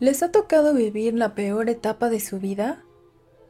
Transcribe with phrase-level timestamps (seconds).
[0.00, 2.84] ¿Les ha tocado vivir la peor etapa de su vida?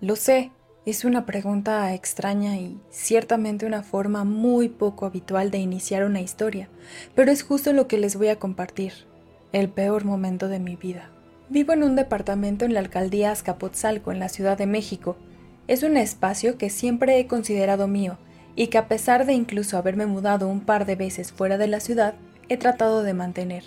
[0.00, 0.50] Lo sé,
[0.86, 6.70] es una pregunta extraña y ciertamente una forma muy poco habitual de iniciar una historia,
[7.14, 8.94] pero es justo lo que les voy a compartir,
[9.52, 11.10] el peor momento de mi vida.
[11.50, 15.18] Vivo en un departamento en la alcaldía Azcapotzalco, en la Ciudad de México.
[15.66, 18.16] Es un espacio que siempre he considerado mío
[18.56, 21.80] y que a pesar de incluso haberme mudado un par de veces fuera de la
[21.80, 22.14] ciudad,
[22.48, 23.64] he tratado de mantener.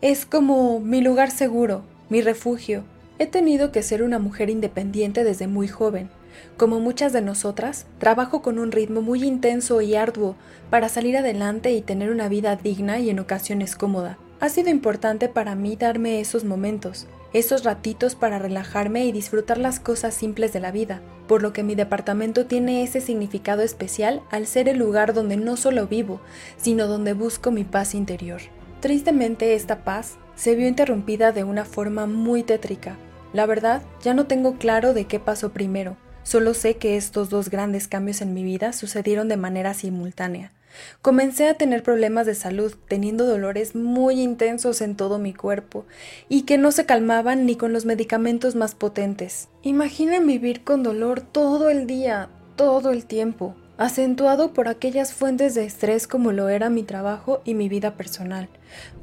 [0.00, 2.84] Es como mi lugar seguro, mi refugio.
[3.18, 6.08] He tenido que ser una mujer independiente desde muy joven.
[6.56, 10.36] Como muchas de nosotras, trabajo con un ritmo muy intenso y arduo
[10.70, 14.18] para salir adelante y tener una vida digna y en ocasiones cómoda.
[14.38, 19.80] Ha sido importante para mí darme esos momentos, esos ratitos para relajarme y disfrutar las
[19.80, 24.46] cosas simples de la vida, por lo que mi departamento tiene ese significado especial al
[24.46, 26.20] ser el lugar donde no solo vivo,
[26.58, 28.42] sino donde busco mi paz interior.
[28.80, 32.96] Tristemente esta paz se vio interrumpida de una forma muy tétrica.
[33.32, 37.50] La verdad, ya no tengo claro de qué pasó primero, solo sé que estos dos
[37.50, 40.52] grandes cambios en mi vida sucedieron de manera simultánea.
[41.00, 45.86] Comencé a tener problemas de salud, teniendo dolores muy intensos en todo mi cuerpo,
[46.28, 49.48] y que no se calmaban ni con los medicamentos más potentes.
[49.62, 55.64] Imaginen vivir con dolor todo el día, todo el tiempo acentuado por aquellas fuentes de
[55.64, 58.48] estrés como lo era mi trabajo y mi vida personal.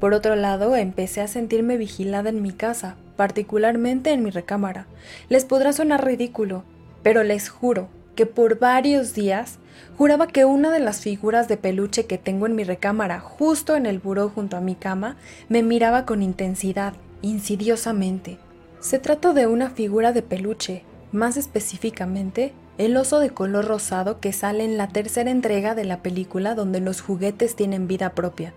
[0.00, 4.86] Por otro lado, empecé a sentirme vigilada en mi casa, particularmente en mi recámara.
[5.28, 6.64] Les podrá sonar ridículo,
[7.02, 9.58] pero les juro que por varios días
[9.96, 13.86] juraba que una de las figuras de peluche que tengo en mi recámara, justo en
[13.86, 15.16] el buró junto a mi cama,
[15.48, 18.38] me miraba con intensidad, insidiosamente.
[18.80, 24.32] Se trata de una figura de peluche, más específicamente el oso de color rosado que
[24.32, 28.52] sale en la tercera entrega de la película donde los juguetes tienen vida propia.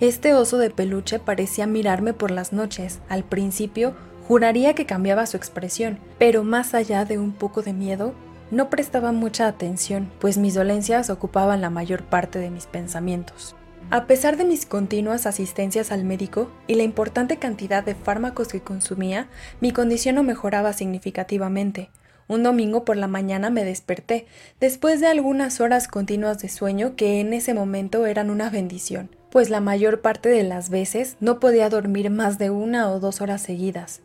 [0.00, 2.98] Este oso de peluche parecía mirarme por las noches.
[3.08, 3.94] Al principio
[4.26, 8.14] juraría que cambiaba su expresión, pero más allá de un poco de miedo,
[8.50, 13.54] no prestaba mucha atención, pues mis dolencias ocupaban la mayor parte de mis pensamientos.
[13.90, 18.60] A pesar de mis continuas asistencias al médico y la importante cantidad de fármacos que
[18.60, 19.28] consumía,
[19.60, 21.90] mi condición no mejoraba significativamente.
[22.30, 24.24] Un domingo por la mañana me desperté,
[24.60, 29.50] después de algunas horas continuas de sueño que en ese momento eran una bendición, pues
[29.50, 33.42] la mayor parte de las veces no podía dormir más de una o dos horas
[33.42, 34.00] seguidas.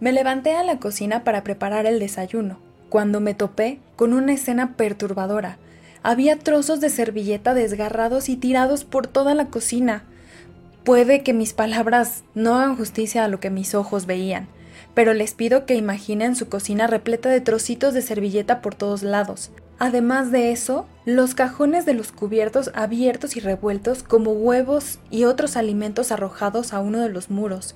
[0.00, 2.58] Me levanté a la cocina para preparar el desayuno,
[2.88, 5.58] cuando me topé con una escena perturbadora.
[6.02, 10.02] Había trozos de servilleta desgarrados y tirados por toda la cocina.
[10.82, 14.48] Puede que mis palabras no hagan justicia a lo que mis ojos veían
[14.94, 19.50] pero les pido que imaginen su cocina repleta de trocitos de servilleta por todos lados.
[19.78, 25.56] Además de eso, los cajones de los cubiertos abiertos y revueltos como huevos y otros
[25.56, 27.74] alimentos arrojados a uno de los muros.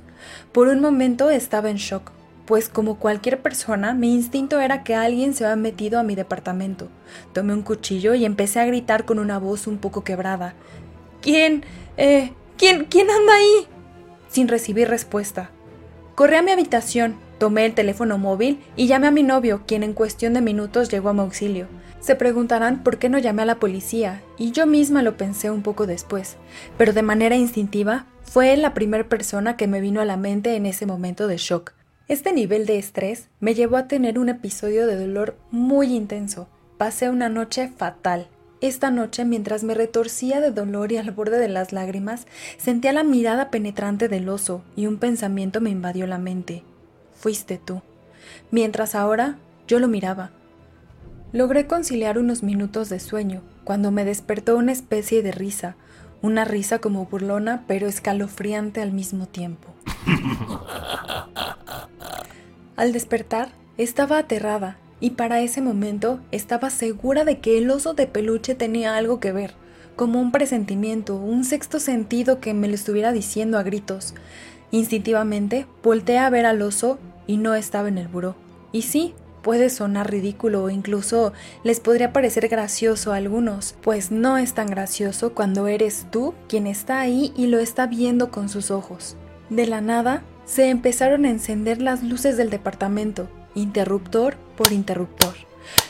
[0.52, 2.12] Por un momento estaba en shock,
[2.46, 6.88] pues como cualquier persona, mi instinto era que alguien se había metido a mi departamento.
[7.32, 10.54] Tomé un cuchillo y empecé a gritar con una voz un poco quebrada.
[11.20, 11.64] ¿Quién?
[11.96, 12.84] Eh, ¿quién?
[12.84, 13.66] ¿Quién anda ahí?
[14.28, 15.50] Sin recibir respuesta.
[16.16, 19.92] Corrí a mi habitación, tomé el teléfono móvil y llamé a mi novio, quien en
[19.92, 21.68] cuestión de minutos llegó a mi auxilio.
[22.00, 25.60] Se preguntarán por qué no llamé a la policía, y yo misma lo pensé un
[25.60, 26.38] poco después,
[26.78, 30.64] pero de manera instintiva fue la primera persona que me vino a la mente en
[30.64, 31.74] ese momento de shock.
[32.08, 36.48] Este nivel de estrés me llevó a tener un episodio de dolor muy intenso.
[36.78, 38.28] Pasé una noche fatal.
[38.62, 43.04] Esta noche, mientras me retorcía de dolor y al borde de las lágrimas, sentía la
[43.04, 46.62] mirada penetrante del oso y un pensamiento me invadió la mente.
[47.14, 47.82] Fuiste tú.
[48.50, 49.36] Mientras ahora
[49.68, 50.30] yo lo miraba.
[51.32, 55.76] Logré conciliar unos minutos de sueño, cuando me despertó una especie de risa,
[56.22, 59.68] una risa como burlona pero escalofriante al mismo tiempo.
[62.76, 68.06] Al despertar, estaba aterrada y para ese momento estaba segura de que el oso de
[68.06, 69.54] peluche tenía algo que ver,
[69.94, 74.14] como un presentimiento, un sexto sentido que me lo estuviera diciendo a gritos.
[74.70, 78.36] Instintivamente volteé a ver al oso y no estaba en el buró.
[78.72, 81.32] Y sí, puede sonar ridículo o incluso
[81.62, 86.66] les podría parecer gracioso a algunos, pues no es tan gracioso cuando eres tú quien
[86.66, 89.16] está ahí y lo está viendo con sus ojos.
[89.50, 95.34] De la nada, se empezaron a encender las luces del departamento interruptor por interruptor.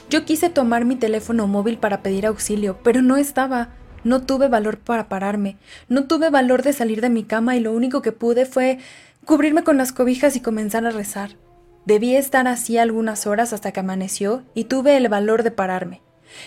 [0.08, 3.68] Yo quise tomar mi teléfono móvil para pedir auxilio, pero no estaba.
[4.04, 5.56] No tuve valor para pararme,
[5.88, 8.78] no tuve valor de salir de mi cama y lo único que pude fue
[9.24, 11.30] cubrirme con las cobijas y comenzar a rezar.
[11.86, 16.02] Debí estar así algunas horas hasta que amaneció y tuve el valor de pararme.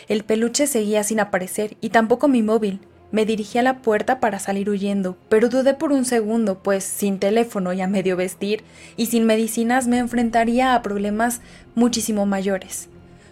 [0.08, 2.80] El peluche seguía sin aparecer y tampoco mi móvil.
[3.12, 7.18] Me dirigí a la puerta para salir huyendo, pero dudé por un segundo, pues sin
[7.18, 8.64] teléfono y a medio vestir
[8.98, 11.42] y sin medicinas me enfrentaría a problemas
[11.74, 12.88] muchísimo mayores.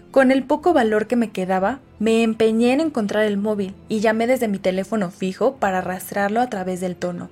[0.09, 4.25] Con el poco valor que me quedaba, me empeñé en encontrar el móvil y llamé
[4.25, 7.29] desde mi teléfono fijo para arrastrarlo a través del tono.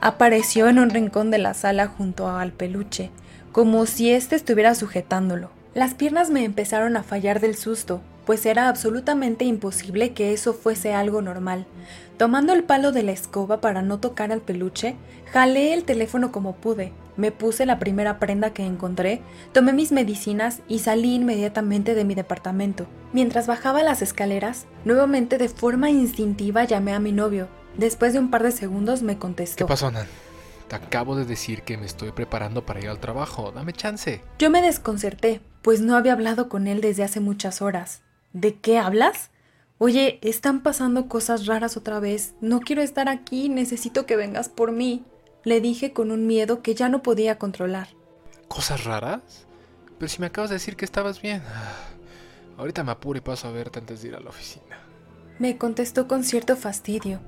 [0.00, 3.10] Apareció en un rincón de la sala junto al peluche,
[3.52, 5.50] como si éste estuviera sujetándolo.
[5.74, 10.94] Las piernas me empezaron a fallar del susto, pues era absolutamente imposible que eso fuese
[10.94, 11.66] algo normal.
[12.16, 14.96] Tomando el palo de la escoba para no tocar al peluche,
[15.32, 19.20] jalé el teléfono como pude, me puse la primera prenda que encontré,
[19.52, 22.86] tomé mis medicinas y salí inmediatamente de mi departamento.
[23.12, 27.48] Mientras bajaba las escaleras, nuevamente de forma instintiva llamé a mi novio.
[27.76, 29.56] Después de un par de segundos me contestó.
[29.56, 30.06] ¿Qué pasó, Nan?
[30.68, 33.52] Te acabo de decir que me estoy preparando para ir al trabajo.
[33.52, 34.22] Dame chance.
[34.38, 38.02] Yo me desconcerté, pues no había hablado con él desde hace muchas horas.
[38.32, 39.30] ¿De qué hablas?
[39.78, 42.34] Oye, están pasando cosas raras otra vez.
[42.40, 45.04] No quiero estar aquí, necesito que vengas por mí.
[45.42, 47.88] Le dije con un miedo que ya no podía controlar.
[48.46, 49.46] ¿Cosas raras?
[49.98, 51.42] Pero si me acabas de decir que estabas bien.
[52.58, 54.78] Ahorita me apuro y paso a verte antes de ir a la oficina.
[55.38, 57.20] Me contestó con cierto fastidio.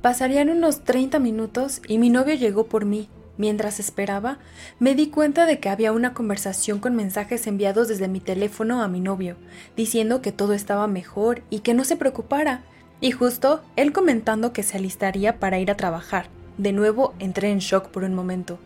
[0.00, 3.08] Pasarían unos 30 minutos y mi novio llegó por mí.
[3.40, 4.36] Mientras esperaba,
[4.80, 8.88] me di cuenta de que había una conversación con mensajes enviados desde mi teléfono a
[8.88, 9.36] mi novio,
[9.78, 12.64] diciendo que todo estaba mejor y que no se preocupara,
[13.00, 16.26] y justo él comentando que se alistaría para ir a trabajar.
[16.58, 18.58] De nuevo entré en shock por un momento.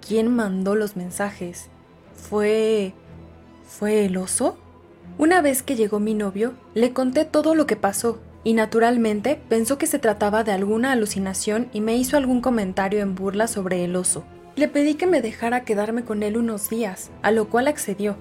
[0.00, 1.68] ¿Quién mandó los mensajes?
[2.16, 2.94] ¿Fue...
[3.66, 4.56] ¿Fue el oso?
[5.18, 9.78] Una vez que llegó mi novio, le conté todo lo que pasó y naturalmente pensó
[9.78, 13.96] que se trataba de alguna alucinación y me hizo algún comentario en burla sobre el
[13.96, 14.24] oso.
[14.56, 18.16] Le pedí que me dejara quedarme con él unos días, a lo cual accedió.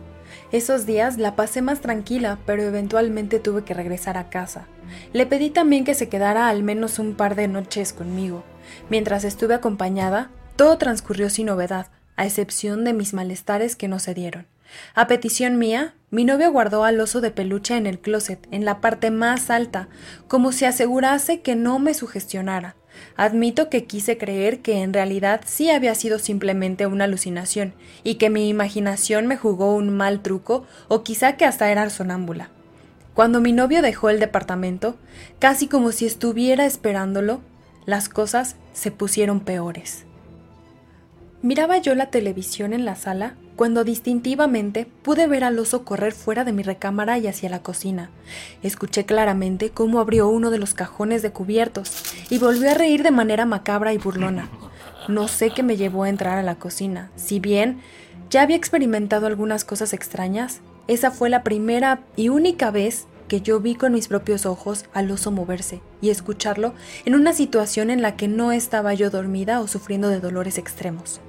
[0.51, 4.67] Esos días la pasé más tranquila, pero eventualmente tuve que regresar a casa.
[5.11, 8.43] Le pedí también que se quedara al menos un par de noches conmigo.
[8.89, 14.13] Mientras estuve acompañada, todo transcurrió sin novedad, a excepción de mis malestares que no se
[14.13, 14.47] dieron.
[14.95, 18.81] A petición mía, mi novio guardó al oso de peluche en el closet, en la
[18.81, 19.87] parte más alta,
[20.27, 22.75] como si asegurase que no me sugestionara.
[23.15, 27.73] Admito que quise creer que en realidad sí había sido simplemente una alucinación,
[28.03, 32.49] y que mi imaginación me jugó un mal truco, o quizá que hasta era sonámbula.
[33.13, 34.97] Cuando mi novio dejó el departamento,
[35.39, 37.41] casi como si estuviera esperándolo,
[37.85, 40.05] las cosas se pusieron peores.
[41.41, 46.43] Miraba yo la televisión en la sala cuando distintivamente pude ver al oso correr fuera
[46.43, 48.09] de mi recámara y hacia la cocina.
[48.63, 51.91] Escuché claramente cómo abrió uno de los cajones de cubiertos
[52.29, 54.49] y volvió a reír de manera macabra y burlona.
[55.07, 57.11] No sé qué me llevó a entrar a la cocina.
[57.15, 57.81] Si bien
[58.29, 63.59] ya había experimentado algunas cosas extrañas, esa fue la primera y única vez que yo
[63.59, 66.73] vi con mis propios ojos al oso moverse y escucharlo
[67.05, 71.21] en una situación en la que no estaba yo dormida o sufriendo de dolores extremos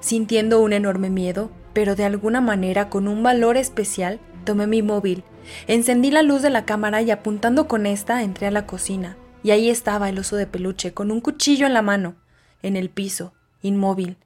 [0.00, 5.24] sintiendo un enorme miedo, pero de alguna manera con un valor especial, tomé mi móvil,
[5.66, 9.50] encendí la luz de la cámara y apuntando con esta entré a la cocina, y
[9.50, 12.16] ahí estaba el oso de peluche con un cuchillo en la mano,
[12.62, 13.32] en el piso,
[13.62, 14.16] inmóvil.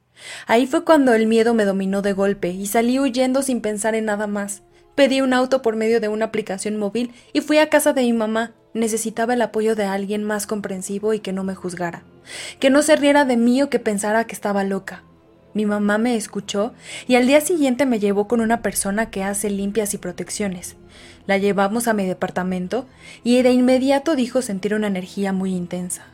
[0.46, 4.06] Ahí fue cuando el miedo me dominó de golpe y salí huyendo sin pensar en
[4.06, 4.62] nada más.
[4.94, 8.12] Pedí un auto por medio de una aplicación móvil y fui a casa de mi
[8.14, 8.54] mamá.
[8.72, 12.02] Necesitaba el apoyo de alguien más comprensivo y que no me juzgara,
[12.60, 15.02] que no se riera de mí o que pensara que estaba loca.
[15.56, 16.74] Mi mamá me escuchó
[17.08, 20.76] y al día siguiente me llevó con una persona que hace limpias y protecciones.
[21.26, 22.84] La llevamos a mi departamento
[23.24, 26.04] y de inmediato dijo sentir una energía muy intensa.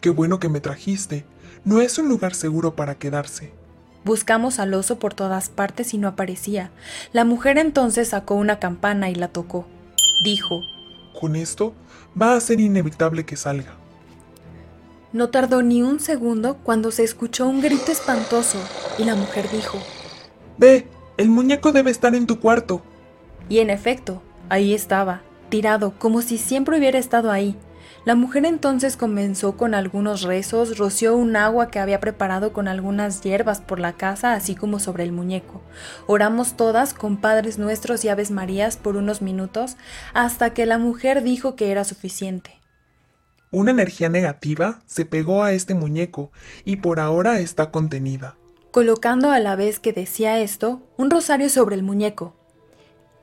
[0.00, 1.24] Qué bueno que me trajiste.
[1.64, 3.52] No es un lugar seguro para quedarse.
[4.04, 6.72] Buscamos al oso por todas partes y no aparecía.
[7.12, 9.68] La mujer entonces sacó una campana y la tocó.
[10.24, 10.62] Dijo,
[11.20, 11.74] Con esto
[12.20, 13.76] va a ser inevitable que salga.
[15.12, 18.58] No tardó ni un segundo cuando se escuchó un grito espantoso
[18.98, 19.78] y la mujer dijo,
[20.58, 20.86] Ve,
[21.16, 22.82] el muñeco debe estar en tu cuarto.
[23.48, 27.56] Y en efecto, ahí estaba, tirado, como si siempre hubiera estado ahí.
[28.04, 33.22] La mujer entonces comenzó con algunos rezos, roció un agua que había preparado con algunas
[33.22, 35.62] hierbas por la casa, así como sobre el muñeco.
[36.06, 39.76] Oramos todas con Padres Nuestros y Aves Marías por unos minutos,
[40.12, 42.57] hasta que la mujer dijo que era suficiente.
[43.50, 46.30] Una energía negativa se pegó a este muñeco
[46.66, 48.36] y por ahora está contenida.
[48.70, 52.36] Colocando a la vez que decía esto, un rosario sobre el muñeco.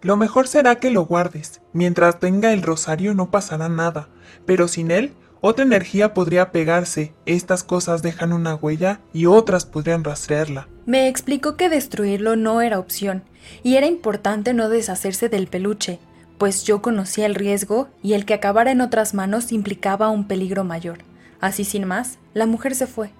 [0.01, 1.61] Lo mejor será que lo guardes.
[1.73, 4.09] Mientras tenga el rosario no pasará nada,
[4.47, 7.13] pero sin él, otra energía podría pegarse.
[7.27, 10.67] Estas cosas dejan una huella y otras podrían rastrearla.
[10.87, 13.23] Me explicó que destruirlo no era opción,
[13.61, 15.99] y era importante no deshacerse del peluche,
[16.37, 20.63] pues yo conocía el riesgo y el que acabara en otras manos implicaba un peligro
[20.63, 20.99] mayor.
[21.39, 23.11] Así sin más, la mujer se fue.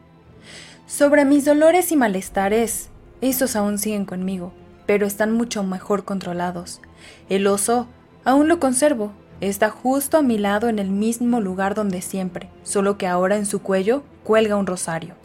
[0.87, 2.89] Sobre mis dolores y malestares,
[3.21, 4.53] esos aún siguen conmigo,
[4.85, 6.81] pero están mucho mejor controlados.
[7.29, 7.87] El oso
[8.23, 12.97] aún lo conservo, está justo a mi lado en el mismo lugar donde siempre, solo
[12.97, 15.15] que ahora en su cuello cuelga un rosario.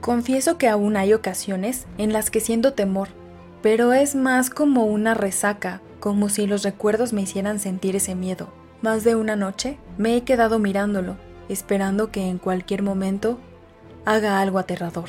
[0.00, 3.08] Confieso que aún hay ocasiones en las que siento temor,
[3.62, 8.48] pero es más como una resaca, como si los recuerdos me hicieran sentir ese miedo.
[8.82, 11.16] Más de una noche me he quedado mirándolo,
[11.48, 13.38] esperando que en cualquier momento
[14.04, 15.08] haga algo aterrador.